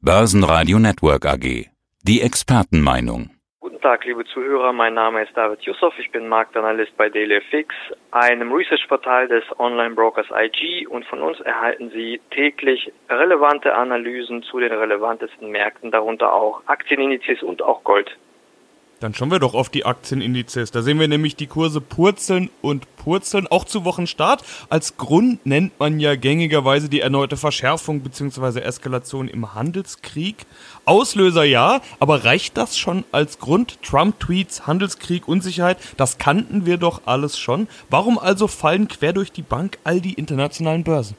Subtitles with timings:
[0.00, 1.66] Börsenradio Network AG.
[2.04, 3.30] Die Expertenmeinung.
[3.58, 4.72] Guten Tag, liebe Zuhörer.
[4.72, 5.92] Mein Name ist David Yusuf.
[5.98, 7.74] Ich bin Marktanalyst bei DailyFix,
[8.12, 10.86] einem Research-Portal des Online-Brokers IG.
[10.86, 17.42] Und von uns erhalten Sie täglich relevante Analysen zu den relevantesten Märkten, darunter auch Aktienindizes
[17.42, 18.16] und auch Gold.
[19.00, 20.72] Dann schauen wir doch auf die Aktienindizes.
[20.72, 24.42] Da sehen wir nämlich die Kurse purzeln und purzeln, auch zu Wochenstart.
[24.70, 28.60] Als Grund nennt man ja gängigerweise die erneute Verschärfung bzw.
[28.60, 30.46] Eskalation im Handelskrieg.
[30.84, 33.80] Auslöser ja, aber reicht das schon als Grund?
[33.82, 37.68] Trump-Tweets, Handelskrieg, Unsicherheit, das kannten wir doch alles schon.
[37.90, 41.16] Warum also fallen quer durch die Bank all die internationalen Börsen?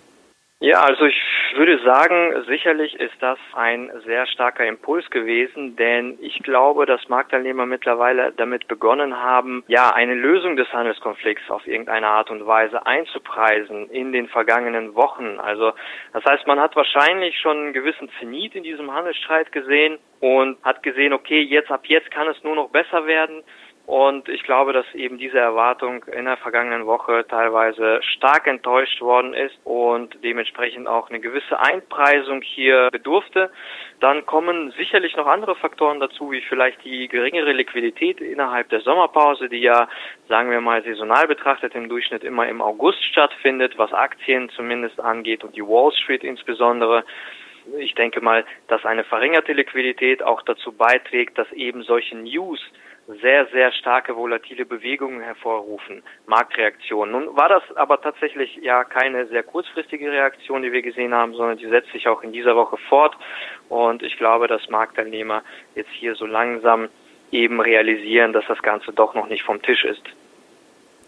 [0.59, 1.16] Ja, also ich
[1.59, 7.66] würde sagen, sicherlich ist das ein sehr starker Impuls gewesen, denn ich glaube, dass Marktteilnehmer
[7.66, 13.90] mittlerweile damit begonnen haben, ja, eine Lösung des Handelskonflikts auf irgendeine Art und Weise einzupreisen
[13.90, 15.38] in den vergangenen Wochen.
[15.41, 15.73] Also,
[16.14, 20.81] das heißt, man hat wahrscheinlich schon einen gewissen Zenit in diesem Handelsstreit gesehen und hat
[20.81, 23.44] gesehen, okay, jetzt ab jetzt kann es nur noch besser werden.
[23.90, 29.34] Und ich glaube, dass eben diese Erwartung in der vergangenen Woche teilweise stark enttäuscht worden
[29.34, 33.50] ist und dementsprechend auch eine gewisse Einpreisung hier bedurfte.
[34.00, 39.50] Dann kommen sicherlich noch andere Faktoren dazu, wie vielleicht die geringere Liquidität innerhalb der Sommerpause,
[39.50, 39.90] die ja,
[40.28, 45.44] sagen wir mal, saisonal betrachtet im Durchschnitt immer im August stattfindet, was Aktien zumindest angeht
[45.44, 47.06] und die Wall Street insbesondere
[47.78, 52.59] ich denke mal, dass eine verringerte Liquidität auch dazu beiträgt, dass eben solche News
[53.22, 57.12] sehr, sehr starke volatile Bewegungen hervorrufen, Marktreaktionen.
[57.12, 61.58] Nun war das aber tatsächlich ja keine sehr kurzfristige Reaktion, die wir gesehen haben, sondern
[61.58, 63.18] die setzt sich auch in dieser Woche fort.
[63.68, 65.42] Und ich glaube, dass Marktteilnehmer
[65.76, 66.90] jetzt hier so langsam
[67.32, 70.04] eben realisieren, dass das Ganze doch noch nicht vom Tisch ist.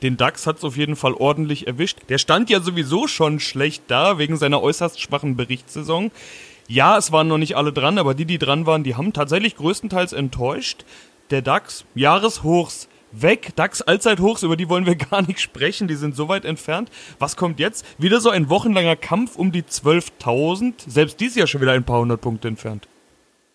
[0.01, 2.09] Den DAX hat es auf jeden Fall ordentlich erwischt.
[2.09, 6.11] Der stand ja sowieso schon schlecht da wegen seiner äußerst schwachen Berichtssaison.
[6.67, 9.55] Ja, es waren noch nicht alle dran, aber die, die dran waren, die haben tatsächlich
[9.57, 10.85] größtenteils enttäuscht
[11.31, 16.15] der DAX, Jahreshochs weg, DAX Allzeithochs, über die wollen wir gar nicht sprechen, die sind
[16.15, 16.89] so weit entfernt.
[17.19, 17.85] Was kommt jetzt?
[18.01, 21.99] Wieder so ein wochenlanger Kampf um die 12.000, selbst dies Jahr schon wieder ein paar
[21.99, 22.87] hundert Punkte entfernt.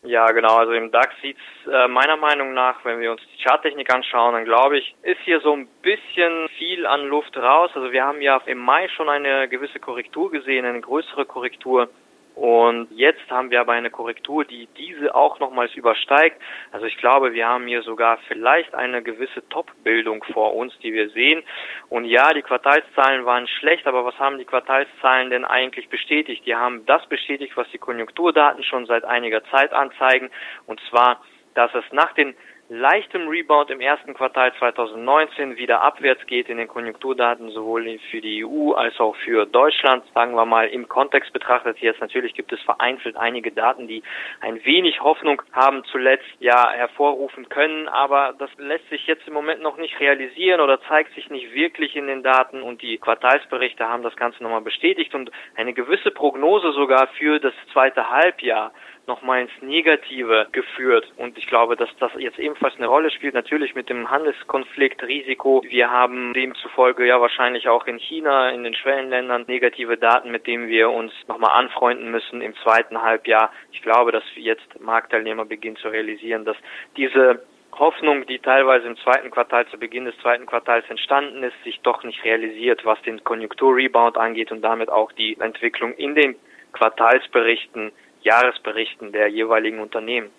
[0.07, 0.57] Ja, genau.
[0.57, 4.45] Also im DAX sieht's äh, meiner Meinung nach, wenn wir uns die Charttechnik anschauen, dann
[4.45, 7.71] glaube ich, ist hier so ein bisschen viel an Luft raus.
[7.75, 11.89] Also wir haben ja im Mai schon eine gewisse Korrektur gesehen, eine größere Korrektur.
[12.37, 16.39] Und jetzt haben wir aber eine Korrektur, die diese auch nochmals übersteigt.
[16.71, 21.09] Also ich glaube, wir haben hier sogar vielleicht eine gewisse Top-Bildung vor uns, die wir
[21.09, 21.43] sehen.
[21.89, 26.45] Und ja, die Quartalszahlen waren schlecht, aber was haben die Quartalszahlen denn eigentlich bestätigt?
[26.45, 30.29] Die haben das bestätigt, was die Konjunkturdaten schon seit einiger Zeit anzeigen.
[30.67, 31.23] Und zwar,
[31.55, 32.35] dass es nach den
[32.69, 38.45] leichtem Rebound im ersten Quartal 2019 wieder abwärts geht in den Konjunkturdaten sowohl für die
[38.45, 42.61] EU als auch für Deutschland, sagen wir mal im Kontext betrachtet jetzt natürlich gibt es
[42.63, 44.03] vereinzelt einige Daten, die
[44.41, 49.63] ein wenig Hoffnung haben zuletzt ja hervorrufen können, aber das lässt sich jetzt im Moment
[49.63, 54.03] noch nicht realisieren oder zeigt sich nicht wirklich in den Daten und die Quartalsberichte haben
[54.03, 58.73] das Ganze nochmal bestätigt und eine gewisse Prognose sogar für das zweite Halbjahr
[59.07, 61.07] nochmal ins Negative geführt.
[61.17, 65.63] Und ich glaube, dass das jetzt ebenfalls eine Rolle spielt, natürlich mit dem Handelskonflikt, Risiko.
[65.69, 70.69] Wir haben demzufolge ja wahrscheinlich auch in China, in den Schwellenländern negative Daten, mit denen
[70.69, 73.53] wir uns nochmal anfreunden müssen im zweiten Halbjahr.
[73.73, 76.57] Ich glaube, dass jetzt Marktteilnehmer beginnen zu realisieren, dass
[76.97, 81.81] diese Hoffnung, die teilweise im zweiten Quartal zu Beginn des zweiten Quartals entstanden ist, sich
[81.81, 86.37] doch nicht realisiert, was den Konjunkturrebound angeht und damit auch die Entwicklung in den
[86.73, 87.93] Quartalsberichten
[88.23, 90.31] Jahresberichten der jeweiligen Unternehmen.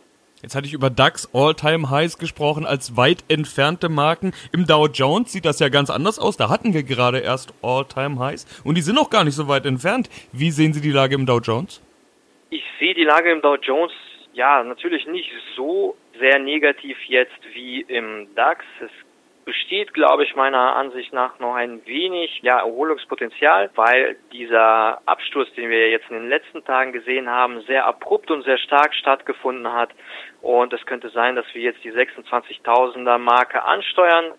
[0.43, 4.33] Jetzt hatte ich über DAX All-Time Highs gesprochen als weit entfernte Marken.
[4.51, 6.37] Im Dow Jones sieht das ja ganz anders aus.
[6.37, 9.65] Da hatten wir gerade erst All-Time Highs und die sind noch gar nicht so weit
[9.65, 10.09] entfernt.
[10.31, 11.81] Wie sehen Sie die Lage im Dow Jones?
[12.51, 13.91] Ich sehe die Lage im Dow Jones
[14.33, 18.63] ja natürlich nicht so sehr negativ jetzt wie im DAX.
[18.79, 18.91] Es
[19.47, 25.69] besteht, glaube ich, meiner Ansicht nach noch ein wenig ja, Erholungspotenzial, weil dieser Absturz, den
[25.69, 29.91] wir jetzt in den letzten Tagen gesehen haben, sehr abrupt und sehr stark stattgefunden hat.
[30.41, 34.33] Und es könnte sein, dass wir jetzt die 26.000er Marke ansteuern,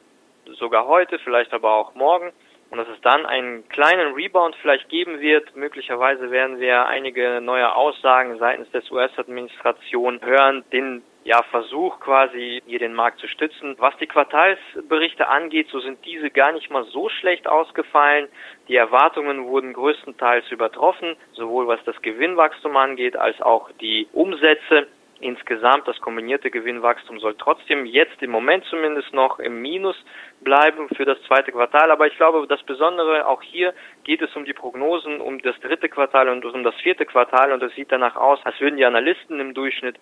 [0.58, 2.30] sogar heute, vielleicht aber auch morgen.
[2.68, 5.56] Und dass es dann einen kleinen Rebound vielleicht geben wird.
[5.56, 12.78] Möglicherweise werden wir einige neue Aussagen seitens des US-Administration hören, den ja, Versuch quasi hier
[12.78, 13.74] den Markt zu stützen.
[13.76, 18.28] Was die Quartalsberichte angeht, so sind diese gar nicht mal so schlecht ausgefallen.
[18.66, 24.86] Die Erwartungen wurden größtenteils übertroffen, sowohl was das Gewinnwachstum angeht, als auch die Umsätze.
[25.20, 29.96] Insgesamt das kombinierte Gewinnwachstum soll trotzdem jetzt im Moment zumindest noch im Minus
[30.40, 31.90] bleiben für das zweite Quartal.
[31.90, 35.90] Aber ich glaube, das Besondere auch hier geht es um die Prognosen um das dritte
[35.90, 39.40] Quartal und um das vierte Quartal und es sieht danach aus, als würden die Analysten
[39.40, 39.96] im Durchschnitt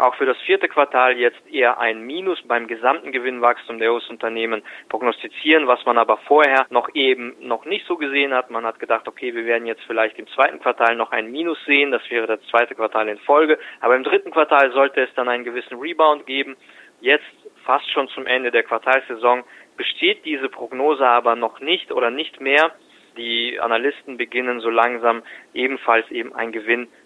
[0.00, 5.66] auch für das vierte Quartal jetzt eher ein Minus beim gesamten Gewinnwachstum der US-Unternehmen prognostizieren,
[5.66, 8.50] was man aber vorher noch eben noch nicht so gesehen hat.
[8.50, 11.90] Man hat gedacht, okay, wir werden jetzt vielleicht im zweiten Quartal noch ein Minus sehen,
[11.90, 15.44] das wäre das zweite Quartal in Folge, aber im dritten Quartal sollte es dann einen
[15.44, 16.56] gewissen Rebound geben.
[17.00, 17.24] Jetzt
[17.64, 19.44] fast schon zum Ende der Quartalsaison
[19.76, 22.72] besteht diese Prognose aber noch nicht oder nicht mehr
[23.16, 25.22] die Analysten beginnen so langsam
[25.54, 26.52] ebenfalls eben einen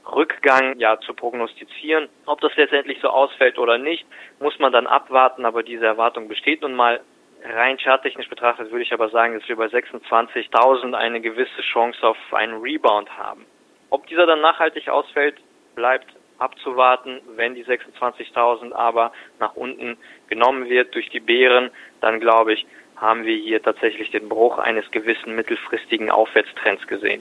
[0.05, 2.09] Gewinnrückgang ja zu prognostizieren.
[2.27, 4.07] Ob das letztendlich so ausfällt oder nicht,
[4.41, 7.01] muss man dann abwarten, aber diese Erwartung besteht nun mal.
[7.47, 12.17] Rein charttechnisch betrachtet würde ich aber sagen, dass wir bei 26.000 eine gewisse Chance auf
[12.33, 13.45] einen Rebound haben.
[13.91, 15.37] Ob dieser dann nachhaltig ausfällt,
[15.75, 16.07] bleibt
[16.39, 17.21] abzuwarten.
[17.37, 19.99] Wenn die 26.000 aber nach unten
[20.29, 22.67] genommen wird durch die Bären, dann glaube ich,
[22.97, 27.21] haben wir hier tatsächlich den Bruch eines gewissen mittelfristigen Aufwärtstrends gesehen.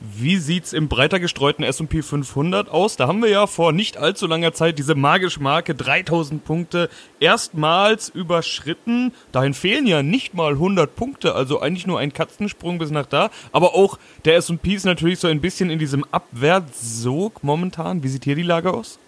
[0.00, 2.96] Wie sieht's im breiter gestreuten S&P 500 aus?
[2.96, 8.08] Da haben wir ja vor nicht allzu langer Zeit diese magische Marke 3000 Punkte erstmals
[8.08, 9.12] überschritten.
[9.32, 13.30] Dahin fehlen ja nicht mal 100 Punkte, also eigentlich nur ein Katzensprung bis nach da.
[13.50, 18.04] Aber auch der S&P ist natürlich so ein bisschen in diesem Abwärtssog momentan.
[18.04, 19.00] Wie sieht hier die Lage aus?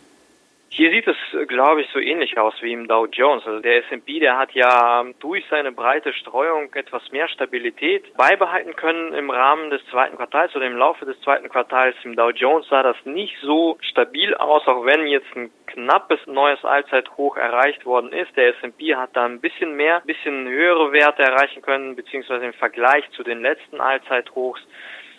[0.72, 1.16] Hier sieht es,
[1.48, 3.44] glaube ich, so ähnlich aus wie im Dow Jones.
[3.44, 9.12] Also der S&P, der hat ja durch seine breite Streuung etwas mehr Stabilität beibehalten können
[9.12, 11.96] im Rahmen des zweiten Quartals oder im Laufe des zweiten Quartals.
[12.04, 16.64] Im Dow Jones sah das nicht so stabil aus, auch wenn jetzt ein knappes neues
[16.64, 18.36] Allzeithoch erreicht worden ist.
[18.36, 22.52] Der S&P hat da ein bisschen mehr, ein bisschen höhere Werte erreichen können, beziehungsweise im
[22.52, 24.64] Vergleich zu den letzten Allzeithochs.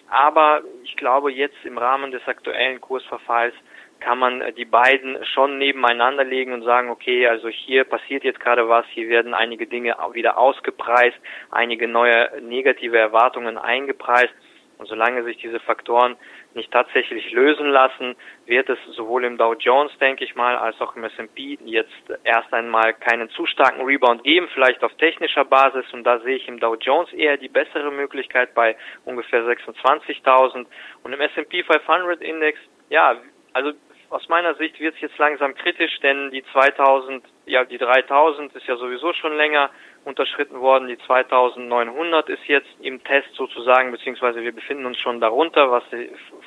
[0.10, 3.54] Aber ich glaube, jetzt im Rahmen des aktuellen Kursverfalls
[4.02, 8.40] kann man äh, die beiden schon nebeneinander legen und sagen, okay, also hier passiert jetzt
[8.40, 11.18] gerade was, hier werden einige Dinge wieder ausgepreist,
[11.52, 14.34] einige neue negative Erwartungen eingepreist.
[14.78, 16.16] Und solange sich diese Faktoren
[16.56, 18.16] nicht tatsächlich lösen lassen,
[18.48, 21.92] wird es sowohl im Dow Jones, denke ich mal, als auch im S&P jetzt
[22.24, 25.86] erst einmal keinen zu starken Rebound geben, vielleicht auf technischer Basis.
[25.94, 28.76] Und da sehe ich im Dow Jones eher die bessere Möglichkeit bei
[29.06, 30.66] ungefähr 26.000.
[31.04, 32.58] Und im S&P 500 Index,
[32.90, 33.22] ja,
[33.54, 33.74] also
[34.12, 38.68] aus meiner Sicht wird es jetzt langsam kritisch, denn die 2000, ja die 3000 ist
[38.68, 39.70] ja sowieso schon länger
[40.04, 40.90] unterschritten worden.
[40.90, 45.84] Die 2900 ist jetzt im Test sozusagen, beziehungsweise wir befinden uns schon darunter, was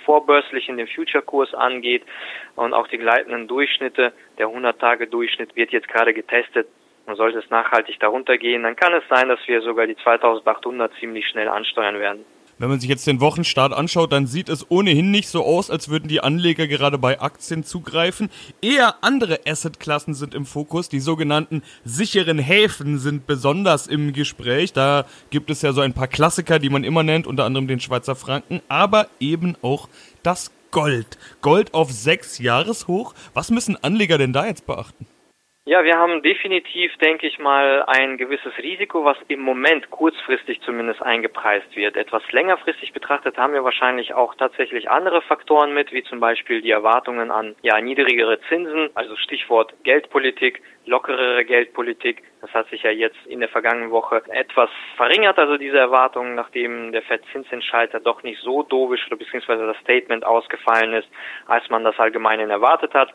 [0.05, 2.03] vorbörslich in den Future-Kurs angeht.
[2.55, 6.69] Und auch die gleitenden Durchschnitte, der 100-Tage-Durchschnitt wird jetzt gerade getestet.
[7.07, 10.93] Und sollte es nachhaltig darunter gehen, dann kann es sein, dass wir sogar die 2800
[10.95, 12.25] ziemlich schnell ansteuern werden.
[12.59, 15.89] Wenn man sich jetzt den Wochenstart anschaut, dann sieht es ohnehin nicht so aus, als
[15.89, 18.31] würden die Anleger gerade bei Aktien zugreifen.
[18.63, 20.89] Eher andere Assetklassen sind im Fokus.
[20.89, 24.73] Die sogenannten sicheren Häfen sind besonders im Gespräch.
[24.73, 27.81] Da gibt es ja so ein paar Klassiker, die man immer nennt, unter anderem den
[27.81, 29.89] Schweizer Franken, aber eben auch
[30.23, 31.19] das Gold.
[31.41, 33.15] Gold auf sechs Jahreshoch.
[33.33, 35.07] Was müssen Anleger denn da jetzt beachten?
[35.67, 41.01] Ja, wir haben definitiv, denke ich mal, ein gewisses Risiko, was im Moment kurzfristig zumindest
[41.01, 41.97] eingepreist wird.
[41.97, 46.71] Etwas längerfristig betrachtet haben wir wahrscheinlich auch tatsächlich andere Faktoren mit, wie zum Beispiel die
[46.71, 52.25] Erwartungen an ja, niedrigere Zinsen, also Stichwort Geldpolitik, lockerere Geldpolitik.
[52.43, 54.69] Das hat sich ja jetzt in der vergangenen Woche etwas
[54.99, 60.27] verringert, also diese Erwartungen, nachdem der Fed-Zinsentscheid doch nicht so dovisch oder beziehungsweise das Statement
[60.27, 61.09] ausgefallen ist,
[61.47, 63.15] als man das allgemein erwartet hat.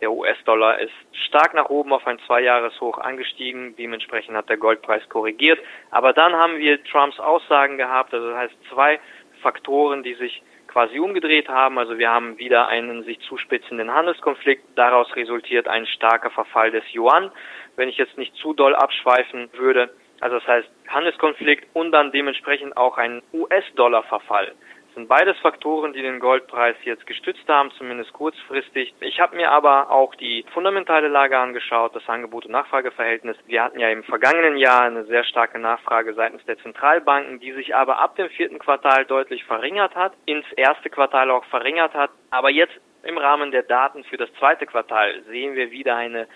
[0.00, 0.92] Der US-Dollar ist
[1.26, 3.74] stark nach oben auf ein Zweijahreshoch angestiegen.
[3.76, 5.58] Dementsprechend hat der Goldpreis korrigiert.
[5.90, 8.14] Aber dann haben wir Trumps Aussagen gehabt.
[8.14, 9.00] Also das heißt zwei
[9.42, 11.78] Faktoren, die sich quasi umgedreht haben.
[11.78, 14.62] Also wir haben wieder einen sich zuspitzenden Handelskonflikt.
[14.76, 17.32] Daraus resultiert ein starker Verfall des Yuan.
[17.74, 19.90] Wenn ich jetzt nicht zu doll abschweifen würde.
[20.20, 24.52] Also das heißt Handelskonflikt und dann dementsprechend auch ein US-Dollar-Verfall
[24.98, 28.92] sind beides Faktoren, die den Goldpreis jetzt gestützt haben, zumindest kurzfristig.
[28.98, 33.36] Ich habe mir aber auch die fundamentale Lage angeschaut, das Angebot- und Nachfrageverhältnis.
[33.46, 37.76] Wir hatten ja im vergangenen Jahr eine sehr starke Nachfrage seitens der Zentralbanken, die sich
[37.76, 42.10] aber ab dem vierten Quartal deutlich verringert hat, ins erste Quartal auch verringert hat.
[42.30, 42.74] Aber jetzt
[43.08, 46.28] im Rahmen der Daten für das zweite Quartal sehen wir wieder eine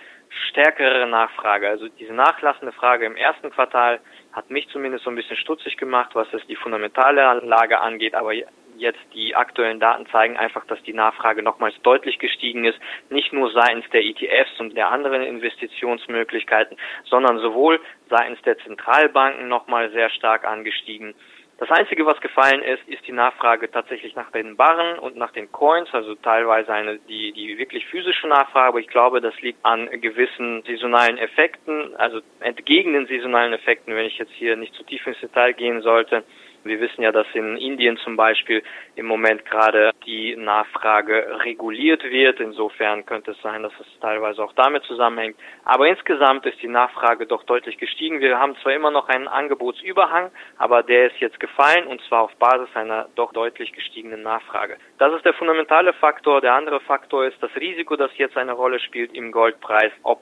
[0.49, 1.69] stärkere Nachfrage.
[1.69, 4.00] Also diese nachlassende Frage im ersten Quartal
[4.33, 8.33] hat mich zumindest so ein bisschen stutzig gemacht, was es die fundamentale Lage angeht, aber
[8.79, 12.79] jetzt die aktuellen Daten zeigen einfach, dass die Nachfrage nochmals deutlich gestiegen ist,
[13.11, 19.91] nicht nur seitens der ETFs und der anderen Investitionsmöglichkeiten, sondern sowohl seitens der Zentralbanken nochmal
[19.91, 21.14] sehr stark angestiegen.
[21.62, 25.52] Das Einzige, was gefallen ist, ist die Nachfrage tatsächlich nach den Barren und nach den
[25.52, 29.88] Coins, also teilweise eine, die, die wirklich physische Nachfrage, aber ich glaube, das liegt an
[30.00, 35.07] gewissen saisonalen Effekten, also entgegen den saisonalen Effekten, wenn ich jetzt hier nicht zu tief
[35.07, 36.25] ins Detail gehen sollte,
[36.64, 38.62] wir wissen ja, dass in Indien zum Beispiel
[38.95, 42.40] im Moment gerade die Nachfrage reguliert wird.
[42.40, 45.37] Insofern könnte es sein, dass es teilweise auch damit zusammenhängt.
[45.64, 48.21] Aber insgesamt ist die Nachfrage doch deutlich gestiegen.
[48.21, 52.35] Wir haben zwar immer noch einen Angebotsüberhang, aber der ist jetzt gefallen und zwar auf
[52.37, 54.76] Basis einer doch deutlich gestiegenen Nachfrage.
[54.99, 56.40] Das ist der fundamentale Faktor.
[56.40, 59.92] Der andere Faktor ist das Risiko, das jetzt eine Rolle spielt im Goldpreis.
[60.02, 60.21] Ob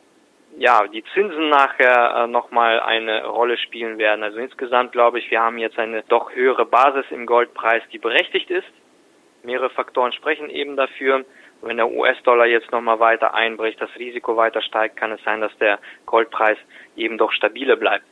[0.61, 4.23] ja, die Zinsen nachher äh, nochmal eine Rolle spielen werden.
[4.23, 8.51] Also insgesamt glaube ich, wir haben jetzt eine doch höhere Basis im Goldpreis, die berechtigt
[8.51, 8.69] ist.
[9.43, 11.25] Mehrere Faktoren sprechen eben dafür.
[11.63, 15.57] Wenn der US-Dollar jetzt nochmal weiter einbricht, das Risiko weiter steigt, kann es sein, dass
[15.57, 16.59] der Goldpreis
[16.95, 18.05] eben doch stabiler bleibt.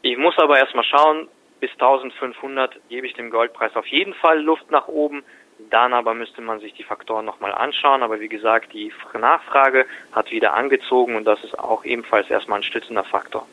[0.00, 1.28] Ich muss aber erstmal schauen,
[1.60, 5.22] bis 1500 gebe ich dem Goldpreis auf jeden Fall Luft nach oben.
[5.70, 8.02] Dann aber müsste man sich die Faktoren nochmal anschauen.
[8.02, 12.62] Aber wie gesagt, die Nachfrage hat wieder angezogen und das ist auch ebenfalls erstmal ein
[12.62, 13.46] stützender Faktor.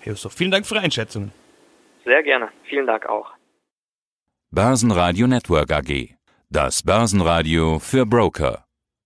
[0.00, 1.32] Herr Jusuf, vielen Dank für die Einschätzung.
[2.04, 2.48] Sehr gerne.
[2.64, 3.32] Vielen Dank auch.
[4.50, 6.14] Börsenradio Network AG.
[6.50, 8.63] Das Börsenradio für Broker.